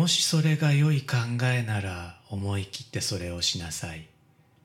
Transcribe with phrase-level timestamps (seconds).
[0.00, 4.06] もしそれが良い考えなら思い切ってそれをしなさい。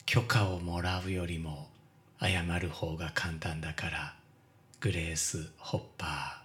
[0.06, 1.66] 許可をもらうよりも
[2.22, 4.14] 謝る方が簡単だから。
[4.80, 6.42] グレース・ホッパ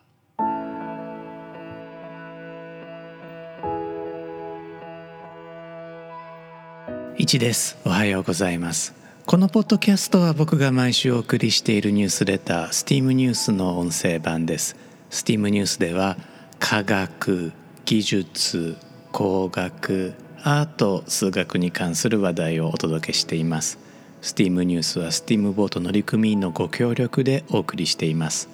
[7.15, 7.15] ー。
[7.17, 7.77] 1です。
[7.85, 8.93] おはようございます。
[9.25, 14.75] このポッドキャストは僕が毎週お送りしているニュースレター STEAM ニュースの音声版です。
[15.11, 16.17] STEAM ニュースでは
[16.59, 17.53] 科学
[17.91, 18.77] 技術
[19.11, 20.13] 工学
[20.43, 23.79] アート数学に関する話題をお届けしています。
[24.21, 28.47] STEAM ニュースは STEAM ボート乗組員のご協力でお送りしています。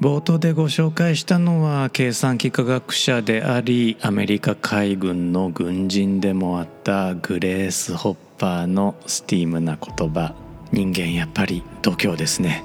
[0.00, 10.34] 冒頭でご紹介したのは計算機科学者でありアメリカ海軍の軍人でもあったグレース・ホッパーのスティームな言葉。
[10.72, 12.64] 人間やっぱり度胸ですね。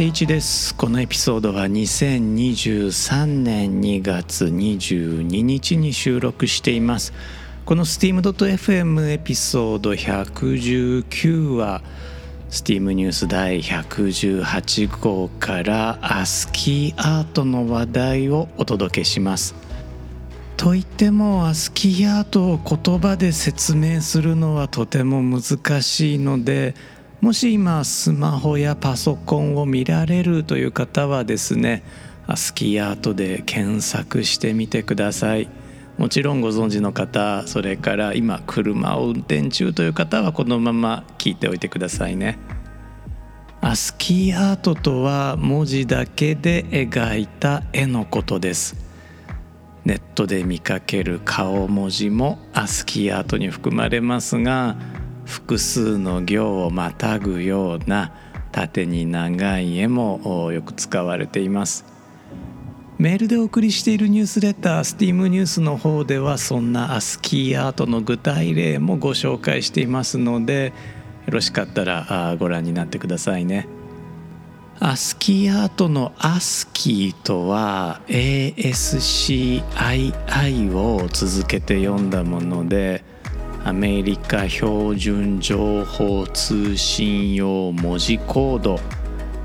[0.00, 0.74] 改めまして1です。
[0.76, 7.12] このエピソードは2023年2月22日に収録しています。
[7.66, 11.82] この steam.fm エピソード119は
[12.48, 19.54] STEAM ニュース第118号からアスキーアートの話題をお届けします。
[20.56, 26.74] といってもアスキーアートを言葉で説明するのはとても難しいので
[27.20, 31.82] もし今スマホやパソコンを見られるという方はですね
[32.26, 35.48] アスキーアートで検索してみてください。
[35.98, 42.38] もちろんご存知の方それから今車を運転中という方はこのまま聞いておいてくださいね。
[43.60, 48.76] アスキーアートとは文字だけで描いた絵のことです。
[49.84, 54.76] ネットで見かける顔文字もアスキーアートに含まれますが
[55.30, 58.12] 複数の行をまたぐような
[58.52, 61.86] 縦に長い絵もよく使われています。
[62.98, 70.74] メールでお送りしているニュースレター STEAM ニュースの方ではそんなアスキーアートの具体例もご紹介していますので
[71.26, 73.66] よろしかったらご覧になってくださいね。
[74.80, 79.62] アスキーアートのアスキーとは ASCII
[80.74, 83.04] を続けて読んだもので
[83.64, 88.80] アメリカ標準情報通信用文字コード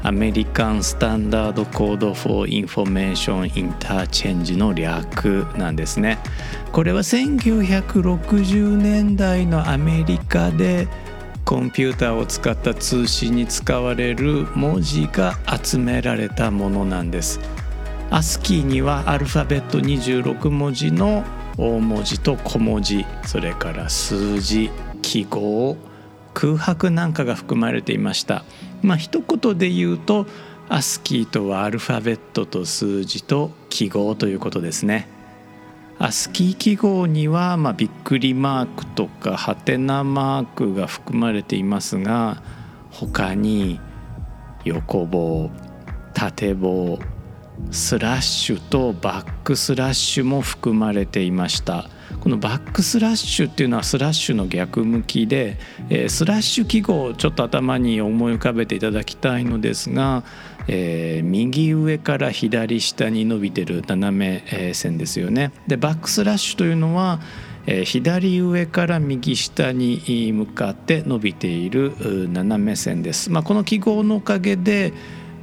[0.03, 6.19] American Standard Code for Information Interchange の略なんですね。
[6.71, 10.87] これは1960年代のアメリカで
[11.43, 17.39] コンピューターを使った通信に使われる文字が集められたものなんです。
[18.11, 21.23] ASCII にはアルファベット26文字の
[21.57, 24.69] 大文字と小文字それから数字
[25.01, 25.77] 記号
[26.33, 28.43] 空白なんかが含まれていました。
[28.81, 30.27] まあ一言で言うと
[30.67, 35.07] アスキーとはアルファベットと数字と記号ということですね。
[35.97, 42.43] アスキー記号には、まあ、びっくりマークとかハテナマークが含まれていますが
[42.91, 43.79] 他に
[44.65, 45.49] 横棒
[46.13, 46.99] 縦棒
[47.71, 51.89] スラッシュとバックスラッシュも含まれていました
[52.19, 55.59] このバックスラッシュっていうのはスラッシュの逆向きで、
[56.07, 60.23] スラッシュ記号をちょっと頭に思い浮かべていただきたいのですが、
[60.67, 65.51] えー、右上から左下に伸びてる斜め線ですよね。
[65.67, 67.19] でバックスラッシュというのは、
[67.83, 71.93] 左上から右下に向かって伸びている
[72.31, 73.31] 斜め線です。
[73.31, 74.93] まあ、この記号のおかげで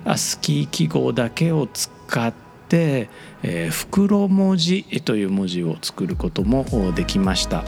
[0.05, 2.35] アスキー記号だけを使使っ
[2.69, 3.09] て、
[3.43, 7.65] えー、袋文字という文字を作ることもできました。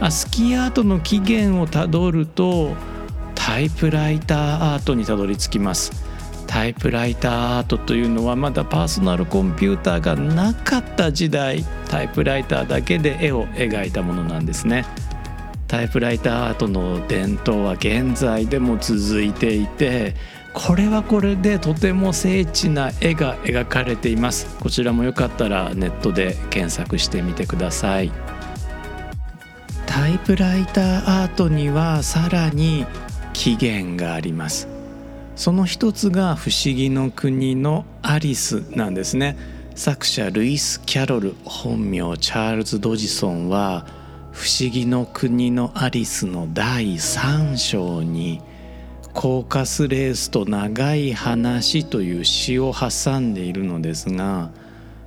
[0.00, 2.74] アスキーアートの起源をたどると
[3.34, 5.92] タイプライターアートにたどり着きます。
[6.46, 14.86] タイプライターアートというのはまだパーソナルコンピューターがなかった時代タイプライターだけで絵を描いたものなんですね。
[15.68, 20.14] タイプライターアートの伝統は現在でも続いていて
[20.54, 24.46] これはこれでとても精緻な絵が描かれています。
[24.60, 28.12] こちらもよかったらネットで検索してみてください。
[29.84, 32.86] タイプライターアートにはさらに
[33.32, 34.68] 起源があります。
[35.34, 39.36] その一つが不思議の国のアリスなんですね。
[39.74, 43.86] 作者ルイス・キャロル本名チャールズ・ドジソンは
[44.30, 48.40] 不思議の国のアリスの第3章に
[49.14, 54.50] 「コーカスレースと長い話という詩を挟んでいるのですが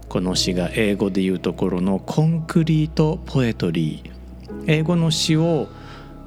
[0.08, 5.68] この詩が英語で言うところのコンクリートポエトリー英語の詩を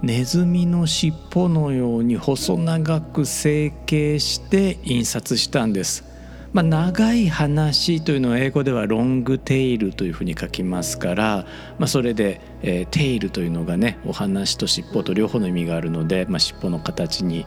[0.02, 6.04] ネズミの尻尾のように細長く成形して印刷したんです。
[6.52, 11.46] まあ、長い話というのは英語ではロングテイルというふうに書きますから、
[11.78, 17.46] まあ、それで、えー、テイルというのがねお話と尻尾と両方の意味があるので、まあ、尻尾の形に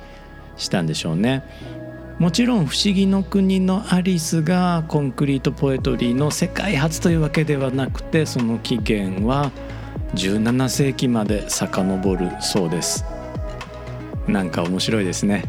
[0.63, 1.43] したんでしょうね。
[2.19, 9.51] もちろん「不思議の国のアリス」がコンクリートポエトリーの世界初というわけではなくてその起源は
[10.15, 13.05] 17世紀まで遡るそうです。
[14.27, 15.43] なんか面白いですね。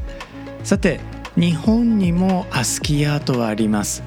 [0.62, 1.00] さて
[1.36, 4.02] 日本にもアスキーアートはあります。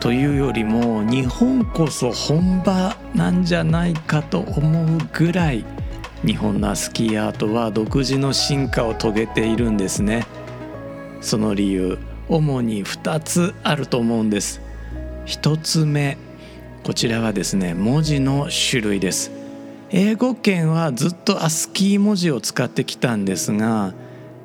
[0.00, 5.64] というよりも日本こそ本場なんじゃないかと思うぐらい
[6.26, 10.26] 日本のアスキーアートは独自の進化を遂げているんですね。
[11.24, 11.98] その理由
[12.28, 14.60] 主に2つあると思うんです。
[15.26, 16.18] 1つ目
[16.84, 19.30] こちらはですね文字の種類です。
[19.90, 23.94] 英語圏はずっとアスキー文字を使ってきたんですが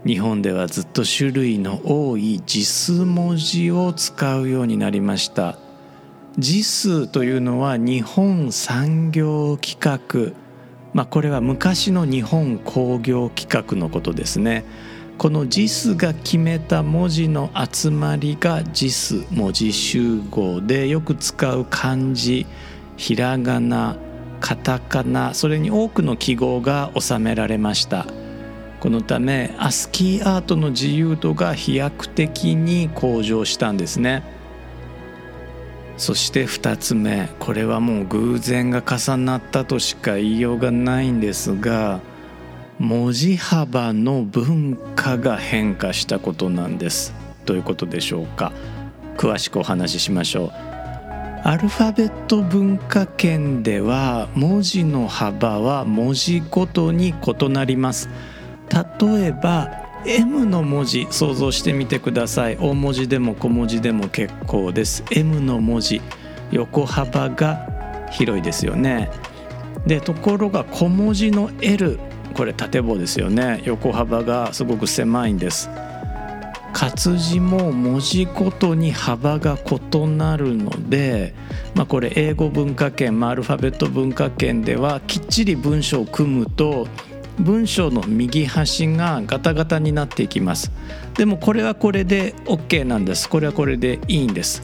[0.06, 5.58] 日本ではずっと種類の多い字数文字を使うようになりました。
[6.38, 10.34] 字数というのは日本産業規格。
[10.94, 14.64] まあこれは昔の日本工業規格のことですね。
[15.20, 22.46] この字数が決めた文字の集まりが字数文字集合でよく使う漢字
[22.96, 23.98] ひらがな
[24.40, 28.08] カタカナそれに多くの記号が収められました。
[28.80, 34.24] このためアスキーアートの自由度が飛躍的に向上したんですね。
[35.98, 42.00] そして2つ目これはもう偶然が重なったとしか言いようがないんですが
[42.80, 47.14] 文字幅の文化が変化したことなんです。
[47.46, 48.54] どういうことでしょうか？
[49.18, 50.52] 詳しくお話ししましょう。
[51.44, 58.10] アルファベット文化圏では文字の幅は文字ごとに異なります。
[59.02, 59.70] 例えば
[60.06, 62.58] M の文字想像してみてください。
[62.62, 65.04] 大文字でも小文字でも結構です。
[65.12, 66.02] M の文字
[66.52, 69.12] 横幅が広いですよね。
[69.86, 72.00] でところが小文字の L
[72.34, 73.62] これ縦棒ですよね。
[73.66, 75.70] 横幅がすごく狭いんです。
[76.72, 81.34] 活字も文字ごとに幅が異なるので、
[81.74, 86.88] まあ、これ英語文化圏、まあ、アルファベット文化圏ではきっちり文章を組むと
[87.40, 90.72] 文章の右端がガタガタになっていきます。
[91.16, 93.30] でもこれはこれで OK なんです。
[93.30, 94.62] これはこれでいいんです。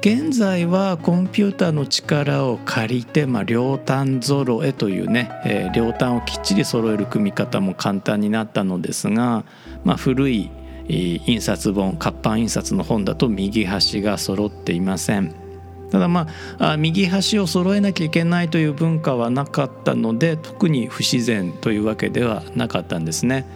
[0.00, 9.44] 現在はコンピューターの力を借りて、まあ、両端揃えというね、えー、両端をきっちり揃える組み方も簡単になったのですが、
[9.82, 10.50] まあ、古い
[10.88, 15.34] 印刷本活版印刷の本だと右端が揃っていません
[15.90, 16.28] ただま
[16.58, 23.46] あ右端を揃えなきゃいけないという文化はなかったので特に不自然というわけではなかったんですね。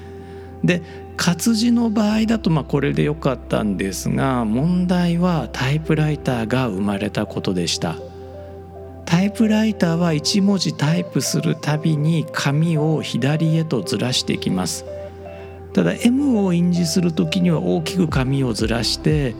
[0.64, 0.82] で
[1.16, 7.96] 活字の場合だとまあこれでよかったんですが問題はタイプライターが生まれたことでした。
[9.04, 14.86] タイプライターは1文字タイプするたびに紙を左へとずらしていきます。
[15.74, 19.34] ただ M を印字する時には大きく紙をずらして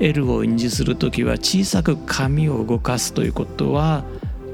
[0.00, 4.04] L を印字する時は小さく紙を動かすということは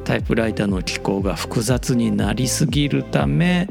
[0.05, 3.69] タイプライターの機構が複雑になりすぎるため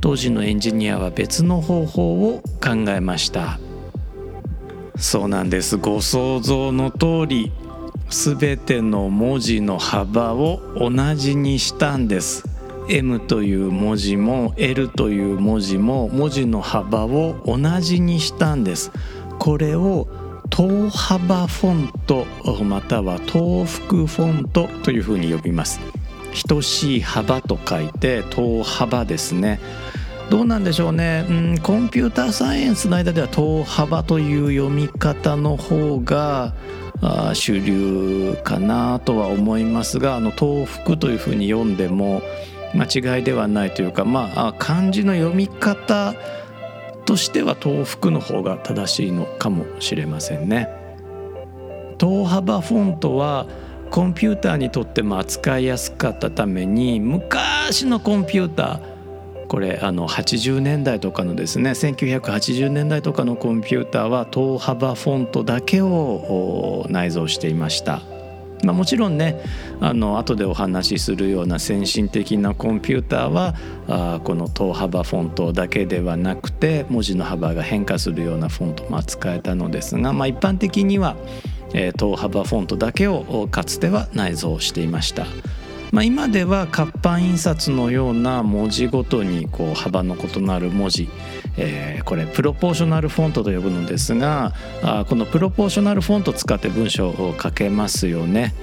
[0.00, 3.58] 当時のエンジニアは別の方法を考えました。
[4.96, 5.76] そうなんです。
[5.76, 7.52] ご想像の通り
[8.10, 12.44] 全ての文字の幅を同じにしたんです。
[12.88, 18.90] M という文字も L という文字も文字の幅を同じにしたんです。
[19.38, 20.08] これを
[20.48, 22.24] 等幅フォント
[22.64, 25.80] または等幅フォントというふうに呼びます。
[26.48, 29.60] 等しい幅と書いて等幅ですね。
[30.30, 36.54] どうなんでしょうね、うん、コンピューターサイエンスの間では等幅という読み方の方が
[37.00, 42.22] あ主流かなとは思いますがあの東福というふうに読んでも
[42.74, 46.14] 間違いではないというかまあ漢字の読み方
[47.06, 50.68] としては東福の方が正しいのかもしれませんね。
[51.96, 53.46] 等幅フォントは
[53.90, 58.97] コンピューターにとっても扱いやすかったために昔のコンピューター
[59.48, 68.02] これあの80年代とかのですね1980年代とかのコンピューターは等幅フォントだけを内蔵していました
[68.64, 69.40] まあ、もちろんね
[69.80, 73.54] あの後でお話しするような先進的なコンピューターは
[73.86, 81.16] あこの等幅フォントだけではなくて文字の幅が変化するようなフォントも扱えたのですが、まあ、一般的には、
[81.72, 85.26] えー、等幅フォントだけをかつては内蔵していました。
[85.90, 91.08] まあ、今では活版印刷のような文字ごとにこう幅の異なる文字、
[91.56, 94.52] えー、これプロポーショナルフォントと呼ぶのですが
[94.82, 98.54] あこのプロポーショナルフォントを使って文章を書けますよね。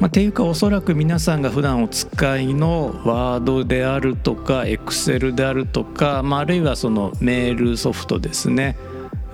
[0.00, 8.76] まあ、っていうかおそらく皆さんが普段お使いのワードであるとかエクセルであるとか、まあ、あるいはそのメールソフトですね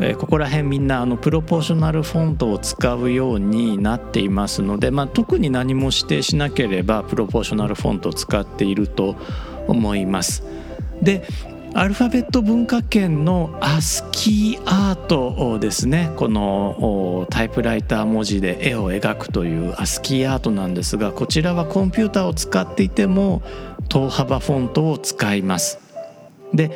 [0.00, 9.16] えここら辺みんなあのプロポーショナルフォントを使うようになっていますので、まあ、特に何も指定しなければプロポーショナルフォントを使っていると
[9.68, 10.44] 思います。
[11.02, 11.24] で
[11.74, 23.40] アルファベット文化圏のアスキーアートですねこのタイプライター文字で絵を描くというアスキーアートなんですがこちらはコンピューターを使っていても
[23.88, 25.78] 等幅フォントを使います。
[26.52, 26.70] で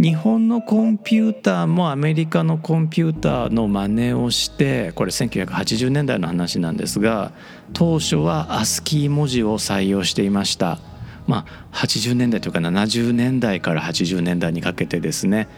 [0.00, 7.30] 日本のコンピューターもアメリカのコンピューターの真似をしてこれ1980年代の話なんですが
[7.74, 10.78] 当初はアスキー文字を採用していました。
[11.26, 15.48] まあ、80年代というか70年代から80年代にかけてですね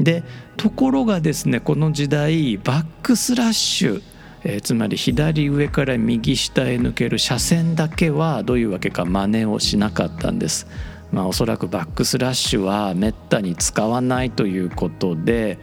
[0.00, 0.24] で
[0.56, 4.02] ところがですねこの時代バックスラッシュ
[4.48, 10.68] え、つまり左上から右下へ抜ける斜線だけはどういうわけか真似をしなかったんです。
[11.12, 15.58] まあ、おそらくバックスラッシュはめったに使わないということで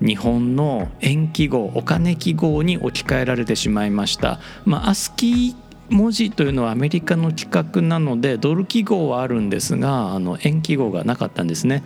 [0.00, 4.38] 日本の円記号お金記号に置き換えられてしまいました。
[4.64, 5.54] まあ、アスキー
[5.90, 11.82] 文字というのはアメリカの企画なのでドル記号はあるんですがあの円記号がなかったんですね。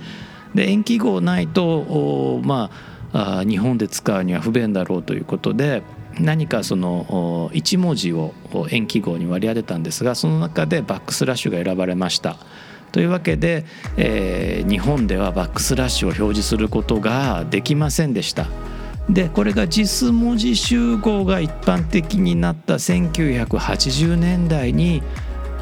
[0.54, 2.70] で円記号ないとま
[3.12, 5.82] あ日本で使うには不便だろうということで
[6.18, 8.34] 何かその1文字を
[8.70, 12.36] 円記号に割り当てたんですがその中でバックスラッシュが選ばれました。
[12.92, 13.64] というわけで、
[13.96, 18.46] えー、日本ではバックスラッシュを表示することができませんでした。
[19.10, 25.02] でこれが実文字集合が一般的になった1980年代に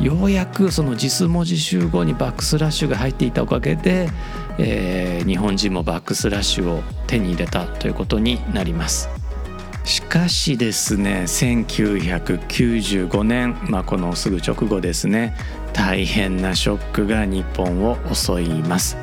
[0.00, 4.08] ようやくその実文字集合にバックスラッシュが入っていたおかげで、
[4.58, 9.19] えー、日本人もバックスラッシュを手に入れたということになります。
[9.84, 15.34] しかしですね1995年、まあ、このすぐ直後ですね
[15.72, 18.96] 大変なショックが日本を襲います。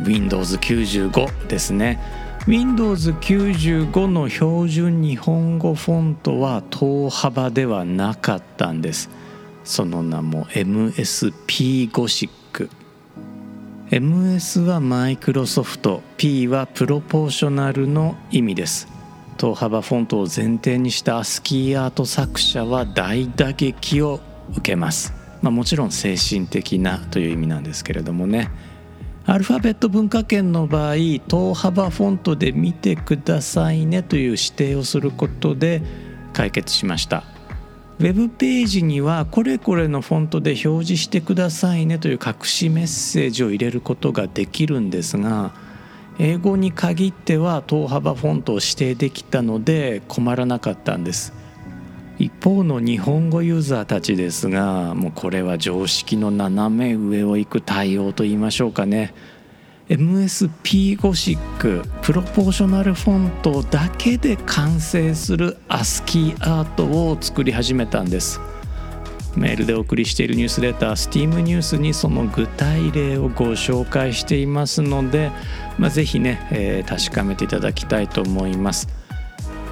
[0.00, 2.00] Windows95 ですね。
[2.46, 9.10] Windows95 の標準日本語フォントは等幅ではなかったんです。
[9.64, 12.68] その名も MSP ゴシック。
[13.90, 18.91] MS はマイクロソフト P はプロポーショナルの意味です。
[19.42, 24.20] 等幅フォントを前提にしたアスキーアート作者は大打撃を
[24.52, 25.12] 受けます。
[25.42, 28.52] まあ、もちろん精神的なという意味なんですけれどもね。
[29.26, 30.94] アルファベット文化圏の場合
[31.26, 35.82] 等幅フォントで見てくださいねという指定をすることで
[36.32, 37.24] 解決しました。
[37.98, 45.52] ウェブページにはこれこれのフォントで表示してくださいねという隠しメッセージを入れることができるんですが
[46.18, 51.32] 英語に限っては等幅フォントを指定できたので困らなかったんです。
[52.18, 59.14] 一方の日本語ユーザーたちですがもうこれは常識の斜め上を行く対応と言いましょうかね。
[59.88, 68.40] MSP ゴシックプロポーショナルフォントだけで完成するアスキーアートを作り始めたんです。
[69.36, 75.30] メールでお送りしているニュースレター STEAM ニュースにその具体例をご紹介していますので、
[75.78, 78.88] まあ、ぜひね、えー、確かめていただきたいと思います。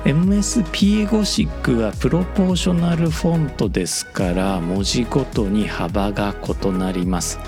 [0.05, 7.39] MSP ゴシックはプロポーショナルフォントですから文字ごとに幅が異なります。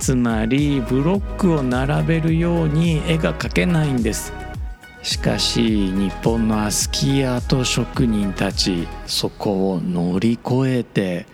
[0.00, 4.32] つまりブロックを並べるように絵が描けないんです。
[5.02, 5.62] しかし
[5.92, 11.26] 日本のアスキーアート職人たちそこを乗り越えて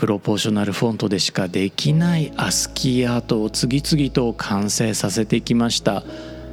[0.00, 6.04] プロポーショナルフォントでしかできないアスキーアートを次々と完成させてきました。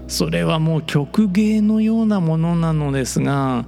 [0.10, 3.63] それはもう曲芸のようなものなのですが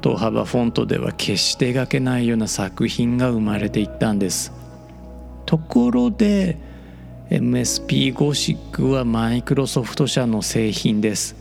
[0.00, 4.52] 等幅フォントでは決して描けないような作品が生まれていったんです。
[5.44, 6.58] ところで
[7.30, 11.36] MSP ゴシックはマイクロソフト社の製品です。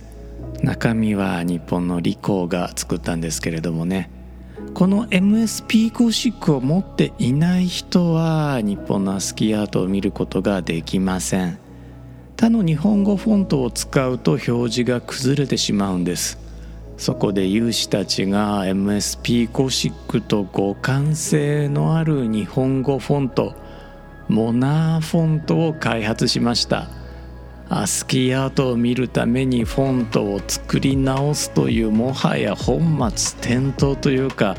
[0.62, 4.12] 中身は日本のリコーが作ったんですけれどもね。
[4.76, 11.58] この MSP ゴシックを持っていない人は日本のアスキーアートを見ることができません。
[12.36, 16.38] 他の日本語フォントを使うと表示が崩れてしまうんです。
[16.98, 23.56] そこで有志たちが MSP ゴシックと互換性のある日本語フォント
[24.28, 26.90] モナーフォントを開発しました。
[27.68, 34.56] アスキーアートを見るためにフォントを作り直すというもはや本末転倒というか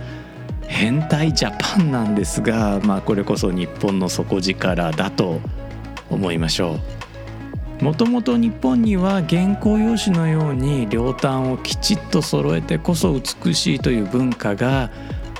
[0.66, 5.40] 変態ジャパンなんですが、まあ、これこそ日本の底力だと
[6.10, 6.78] 思いましょ
[7.80, 7.84] う。
[7.84, 14.90] もともと日本には原稿用紙のように両端をきちっと揃えてこそ美しいという文化が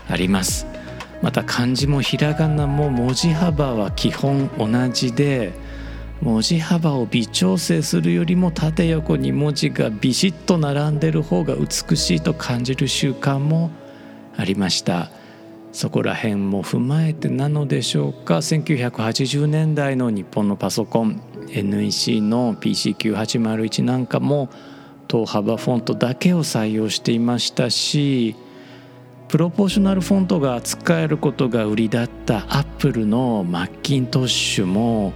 [0.08, 0.66] あります。
[1.22, 5.54] また漢字もひらがなも文字幅は基本同じで
[6.22, 13.70] 文字幅を微調整するよりも縦横に文字がビシッと並んでる方が美しいと感じる習慣も
[14.36, 15.10] ありました。
[15.72, 18.38] そこら辺も踏まえてなのでしょうか。
[18.38, 21.20] 1980年代の日本のパソコン
[21.50, 24.48] NEC の PC9801 なんかも
[25.08, 28.34] 等幅フォントだけを採用していましたし
[29.28, 35.12] プロポーショナルフォントが使えることが売りだったアップルのマッキントッシュも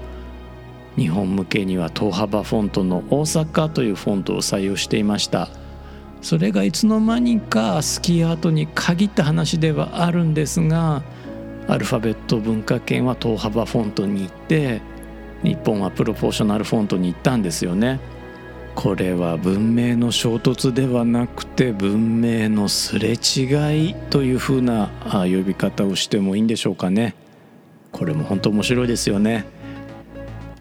[1.00, 5.49] 日本向けには等幅フォントの大阪というフォントを採用していました。
[6.21, 11.02] それがいつの間にかスキーアートに限った話ではあるんですが
[11.66, 14.83] アルファベット文化圏は等幅フォントに行って
[15.42, 17.99] 日本はプロポーショナルフォントに行ったんですよね。
[18.75, 27.14] これは文明の衝突ではなくて文明のすれ違いというふうな呼び方をしてもいいんでしょうかね。
[27.90, 29.47] これも本当面白いですよね。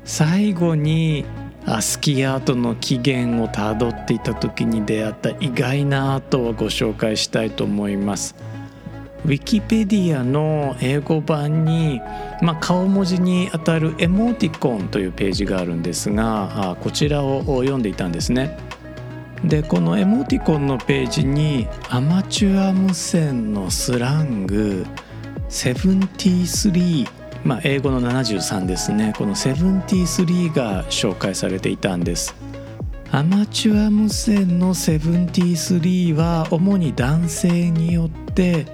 [0.05, 1.25] 最後に
[1.65, 8.35] アスキーアートの起源をたどっていた時に出会った意外なアートをご紹介したいと思います。
[9.25, 12.01] ウィキペディアの英語版に、
[12.41, 18.57] まあ、顔文字にあたるエモティコンというページがあるんですがこちらを読んでいたんですね。
[19.43, 24.85] でこのエモティコンのページにアマチュア無線のスラング
[25.49, 29.13] 73まあ、英語の73ですね。
[29.17, 32.35] この73が紹介されていたんです。
[33.11, 38.67] アマチュア無線の73は主に男性によって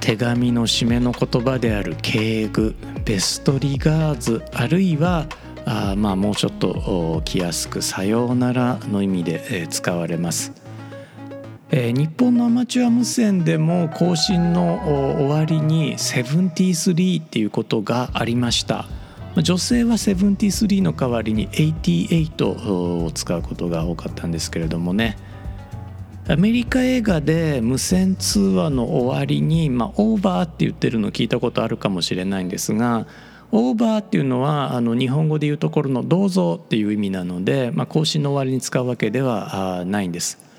[0.00, 5.26] 手紙の締めの言葉である敬具ベストリガーズあるいは
[5.66, 10.52] あまあもうちょっと気安く「さようなら」の意味で使われます。
[11.72, 14.80] えー、日本のアマチュア無線でも更新の
[15.18, 18.86] 終わりに73っていうことがありました
[19.40, 25.16] 女性は73の代わりに88を使うことが多かったんですけれどもね
[26.26, 33.06] アメリカ映画で無線通話の終わりに、まあ、オーバーって言ってるの聞いたことあるかもしれないんですが
[33.52, 40.49] オーバーっていうのはあの日本語で言うところの「どうぞ」っていう意味なので、まあ、更新の終わりに使うわけではないんです。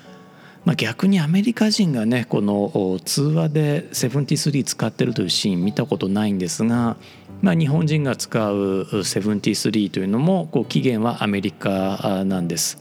[0.64, 6.96] まあ、逆にアメリカ人がねこの通話で73使ってるというシーン見たことないんですが、
[7.40, 12.78] まあ、日本人が使う73というのもこう起源はアメリカなんです。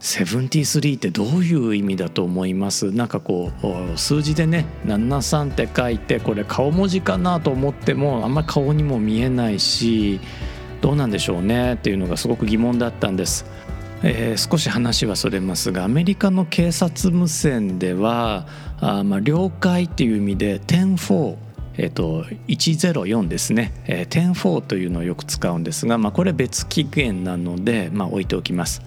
[0.00, 2.90] 73ってどういう意味だと思います？
[2.90, 10.18] なんかこう数字でね73って書いてこれ顔文字かなと思ってもあんまり顔にも見えないし
[10.80, 13.46] どうなんでしょうねっていうのがすごく疑問だったんです。
[14.04, 18.46] えー、少し話はそれますがアメリカの警察無線では
[18.80, 21.36] あ、まあ、了解っていう意味で104
[21.74, 28.82] えーと、104ですね、えー、104というのをよく使うんですが、まあ、これ別起源なので、まあ、置いておきます。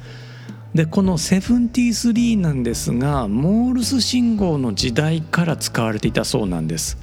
[0.75, 6.97] でこの73なんですがモールス信号の時代から使われていたそうなんです。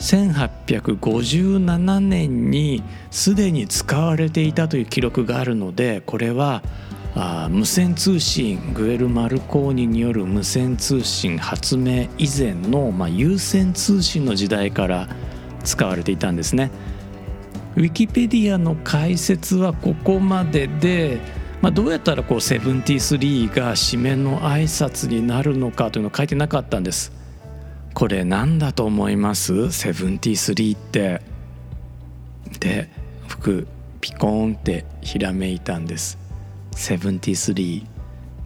[0.00, 6.62] 1857年にすでに使われていたという記録があるのでこれは
[7.16, 15.08] あ無線通信グエル・マルコーニによる無線通信発明以前の、まあ、有線通信の時代から
[15.62, 16.70] 使われていたんですね。
[17.76, 21.20] ウィキペディアの解説はここまでで、
[21.60, 27.12] まあ、どうやったらこう73が締めの挨拶になるのかというのを書いてなかったんです。
[27.94, 31.22] これ何だと思います ?73 って。
[32.58, 32.88] で
[33.28, 33.66] 僕
[34.00, 36.23] ピコーンってひらめいたんです。
[36.74, 37.86] 73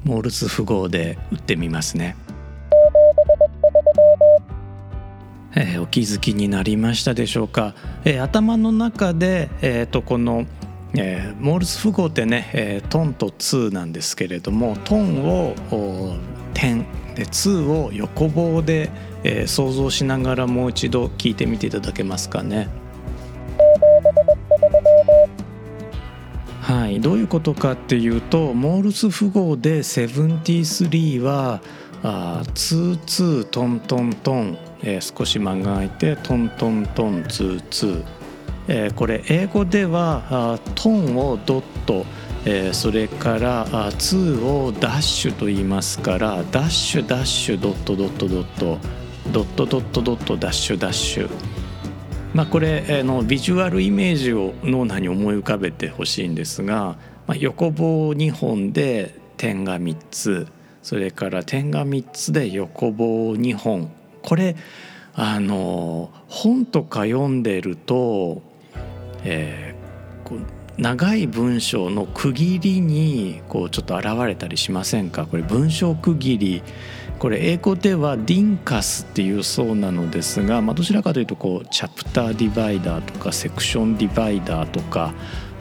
[0.05, 2.17] モールス符号で打ってみますね、
[5.57, 10.47] えー、お気づきになりましたでしょうか、えー、頭の中で、えーと、この、
[10.95, 15.55] えー、モールス符号ってね、えー、トンと2なんですけれどもトンを
[16.55, 16.83] 点
[17.15, 18.91] で2を横棒で、
[19.25, 22.69] えー、想像しながらもう一度聞いてみていただけますかね。
[26.69, 31.63] はい、どういうことかっていうとモールス符号で73は
[32.03, 38.05] あツーツートントントン、えー、少し間が空いてトントントンツーツー、
[38.69, 42.05] えー、これ英語ではあトンをドット、
[42.45, 48.79] えー、それからあツーをダッシュと言いますからダッシュダッシュドットドットドット。
[49.33, 51.58] ドットドットドットダッシュダッシュ。
[52.35, 60.47] まあこれ、あ、のビジュアルイメージを脳内に思い浮かべてほしいんですが、まあ、横棒2本で点が3つ
[60.83, 63.91] それから点が3つで横棒2本。
[64.23, 64.57] これ
[65.15, 68.43] あの本とか読んでると、
[69.25, 70.41] えー、
[70.79, 75.27] 長い文章の区切りにこうちょっと現れたりしませんか？
[75.27, 76.63] これ文章区切り
[77.19, 85.15] これ英語ではディンカスっていうそうなのですが、まあ、どちらかというとこうチャプターディバイダーとかセクションディバイダーとか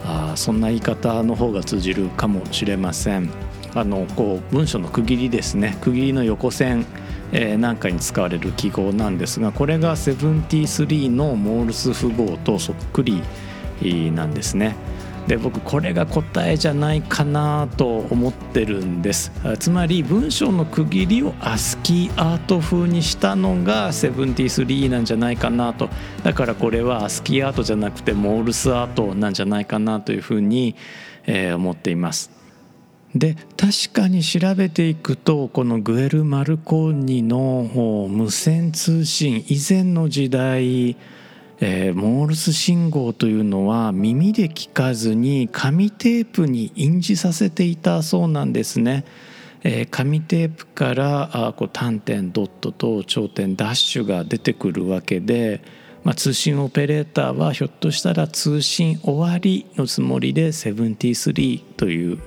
[0.04, 3.28] あそんな言い方の方が通じるかもしれません。
[3.74, 6.86] あのこう文章の区切りですね区切りの横線、
[7.32, 13.20] えー、なんかに使われる記号なんですがこれが73のモールス符号とそっくり
[14.12, 14.76] なんですね。
[15.28, 19.30] で僕これが答えじゃないかなと思ってるんです。
[19.58, 25.90] つまり文章の区切りをアスキーアート風にしたのが73なんじゃないかなと。
[26.24, 30.74] だからこれはアスキーアートじゃなくてモールスアートなんじゃないかなというふうに、
[31.26, 32.30] え、思っています。
[33.14, 40.96] で確かに調べていくとこのグリエルモ・マルコーニの無線通信以前の時代、
[41.60, 49.04] えー、モールス信号というのは耳で聞かずに紙テープに印字させていたそうなんですね。
[49.64, 55.60] えー、紙テープからあこう短点ドットと長点ダッシュが出てくるわけで、
[56.04, 62.20] まあ、通信オペレーターはひょっとしたら通信終わりのつもりで73という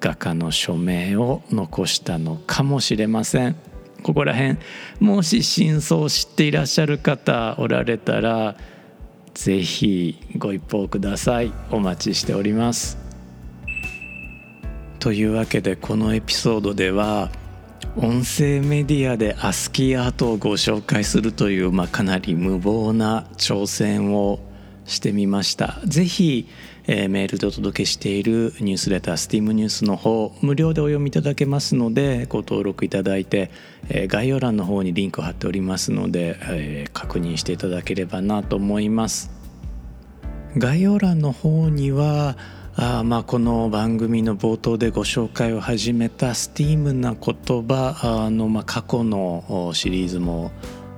[0.00, 3.56] 画家の署名を残したのかもしれません
[4.06, 4.56] ここら辺。
[5.00, 8.56] もし真相を知っていらっしゃる方おられたら
[9.34, 11.52] 是非ご一報ください。
[11.72, 12.96] お待ちしております。
[15.00, 17.32] というわけでこのエピソードでは
[17.96, 24.38] 音声メディアでアスキーアートをご紹介するという、まあ、かなり無謀な挑戦を
[24.86, 25.80] してみました。
[25.84, 26.48] 是非
[26.88, 33.50] えー、メールでお届けしているニュースレタースティームニュースの方無料でお読みいただけますのでご登録いただいて、
[33.88, 39.30] えー、概要欄の方にリンクを貼っておりますので、えー、確認していただければなと思います。
[40.56, 42.36] 概要欄の方には
[42.76, 47.34] あまあこの番組の冒頭でご紹介を始めたスティームな言
[47.66, 50.52] 葉の、まあ、過去のシリーズも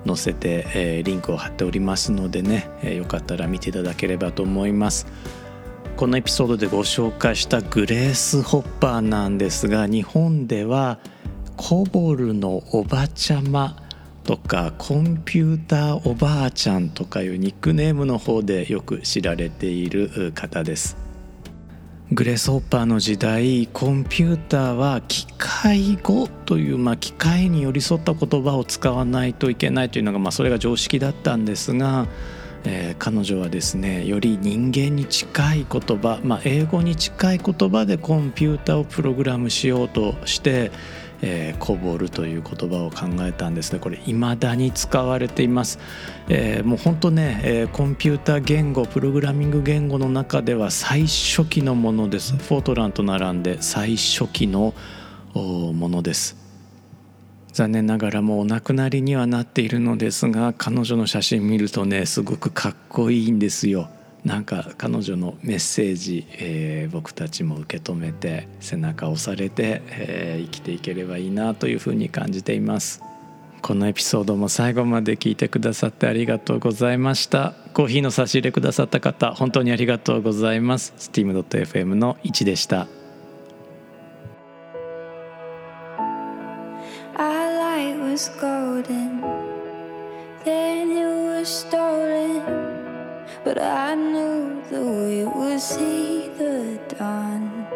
[0.07, 5.07] 載せて、えー、リンクを貼っておりますのでね、えー、よかったら見ていただければと思います。
[5.97, 11.01] このエピソードでご紹介したグレースホッパーなんですが日本では
[11.57, 13.77] コボルのおばちゃま
[14.23, 20.97] とかコンピューターおばあちゃんとかいうニックネームの方でよく知られている方です
[22.11, 32.07] グレースホッパーの時代コンピューターは機械語という、まあ、機械に寄り添った言葉を使わないといけないというのが、まあ、それが常識だったんですが
[32.65, 40.73] えー、彼女はですねより人間に近い言葉、まあ、英語に近い言葉でコンピューターをプログラムしようとして、
[41.23, 43.79] えー、コボルという言葉を考えたんですね。
[43.79, 45.79] これ未だに使われています、
[46.29, 52.37] えー、もう本当ね、えー、コンピューター言語プログラミング言語の中では最初期のものです。
[52.37, 54.75] フォートランと並んで最初期の
[55.35, 56.37] ものです。
[57.53, 63.91] 残念ながらもうお亡くなりにはなっているのですが彼女の写真見るとねすごくかっこいいんですよ。
[64.25, 73.03] なんか彼女のメッセージ、えー、僕たちも受け止めて背中を押されて、えー、生きていければいいなというふうに感じています。
[73.61, 77.55] このエピソードも最後まで聞いてくださってありがとうございました。
[77.75, 80.95] コーヒーの差し入れくださった方本当にありがとうございます。
[80.99, 82.87] steam.fm の1でした。
[95.69, 97.67] see the dawn.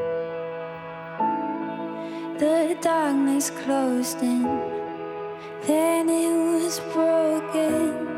[2.38, 4.44] The darkness closed in,
[5.66, 8.08] then it was broken.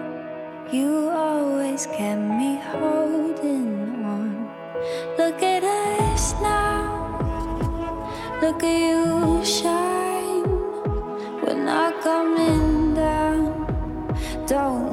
[0.70, 4.48] You always kept me holding on.
[5.18, 6.86] Look at us now,
[8.40, 10.46] look at you shine.
[11.42, 13.66] We're not coming down.
[14.46, 14.83] Don't